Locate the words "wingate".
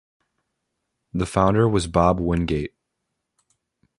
2.19-2.73